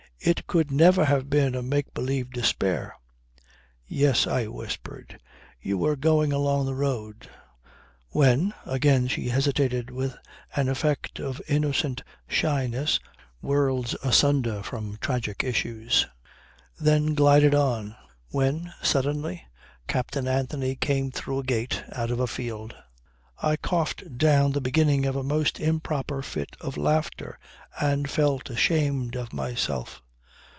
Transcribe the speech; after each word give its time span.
It 0.23 0.45
could 0.45 0.69
never 0.69 1.05
have 1.05 1.31
been 1.31 1.55
a 1.55 1.63
make 1.63 1.95
believe 1.95 2.29
despair. 2.29 2.95
"Yes," 3.87 4.27
I 4.27 4.45
whispered. 4.45 5.19
"You 5.59 5.79
were 5.79 5.95
going 5.95 6.31
along 6.31 6.67
the 6.67 6.75
road." 6.75 7.27
"When..." 8.09 8.53
Again 8.67 9.07
she 9.07 9.29
hesitated 9.29 9.89
with 9.89 10.15
an 10.55 10.69
effect 10.69 11.19
of 11.19 11.41
innocent 11.47 12.03
shyness 12.27 12.99
worlds 13.41 13.95
asunder 14.03 14.61
from 14.61 14.99
tragic 15.01 15.43
issues; 15.43 16.05
then 16.79 17.15
glided 17.15 17.55
on... 17.55 17.95
"When 18.29 18.71
suddenly 18.83 19.47
Captain 19.87 20.27
Anthony 20.27 20.75
came 20.75 21.09
through 21.09 21.39
a 21.39 21.43
gate 21.43 21.83
out 21.93 22.11
of 22.11 22.19
a 22.19 22.27
field." 22.27 22.75
I 23.41 23.55
coughed 23.55 24.19
down 24.19 24.51
the 24.51 24.61
beginning 24.61 25.07
of 25.07 25.15
a 25.15 25.23
most 25.23 25.59
improper 25.59 26.21
fit 26.21 26.55
of 26.61 26.77
laughter, 26.77 27.39
and 27.79 28.07
felt 28.07 28.51
ashamed 28.51 29.15
of 29.15 29.33
myself. 29.33 29.99